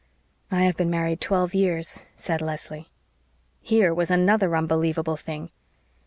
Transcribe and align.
"I 0.49 0.63
have 0.63 0.75
been 0.75 0.89
married 0.89 1.21
twelve 1.21 1.53
years," 1.53 2.07
said 2.15 2.41
Leslie. 2.41 2.89
Here 3.61 3.93
was 3.93 4.09
another 4.09 4.55
unbelievable 4.57 5.15
thing. 5.15 5.51